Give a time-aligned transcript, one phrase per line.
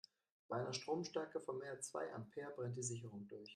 [0.47, 3.49] Bei einer Stromstärke von mehr als zwei Ampere brennt die Sicherung durch.